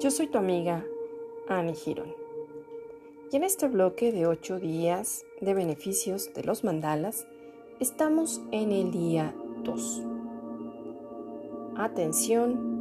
[0.00, 0.86] Yo soy tu amiga
[1.48, 2.14] Annie Girón.
[3.32, 7.26] Y en este bloque de 8 días de beneficios de los mandalas,
[7.80, 9.34] estamos en el día
[9.64, 10.04] 2.
[11.76, 12.78] Atención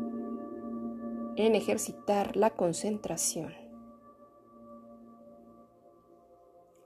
[1.38, 3.52] en ejercitar la concentración.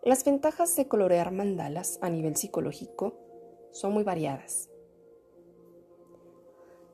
[0.02, 3.18] Las ventajas de colorear mandalas a nivel psicológico
[3.74, 4.70] son muy variadas,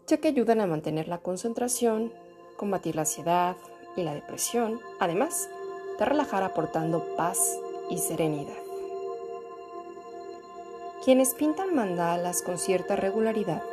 [0.08, 2.12] ya que ayudan a mantener la concentración,
[2.58, 3.56] combatir la ansiedad
[3.96, 5.50] y la depresión, además
[5.98, 7.58] de relajar aportando paz
[7.90, 8.58] y serenidad.
[11.04, 13.64] Quienes pintan mandalas con cierta regularidad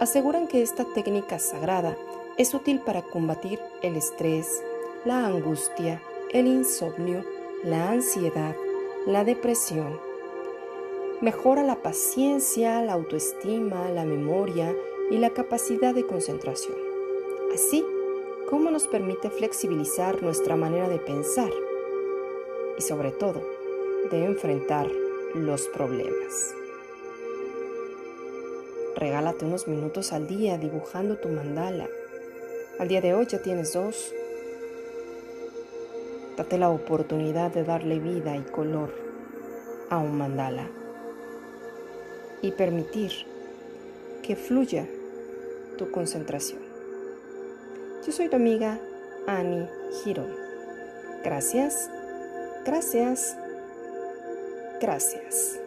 [0.00, 1.96] aseguran que esta técnica sagrada
[2.36, 4.62] es útil para combatir el estrés,
[5.04, 7.24] la angustia, el insomnio,
[7.62, 8.54] la ansiedad,
[9.06, 9.98] la depresión.
[11.20, 14.74] Mejora la paciencia, la autoestima, la memoria
[15.10, 16.76] y la capacidad de concentración.
[17.54, 17.84] Así
[18.54, 21.50] cómo nos permite flexibilizar nuestra manera de pensar
[22.78, 23.42] y sobre todo
[24.12, 24.88] de enfrentar
[25.34, 26.54] los problemas.
[28.94, 31.88] Regálate unos minutos al día dibujando tu mandala.
[32.78, 34.14] Al día de hoy ya tienes dos.
[36.36, 38.94] Date la oportunidad de darle vida y color
[39.90, 40.70] a un mandala
[42.40, 43.10] y permitir
[44.22, 44.86] que fluya
[45.76, 46.73] tu concentración.
[48.06, 48.78] Yo soy tu amiga
[49.26, 49.66] Annie
[50.02, 50.28] Girón.
[51.24, 51.90] Gracias,
[52.66, 53.38] gracias,
[54.78, 55.63] gracias.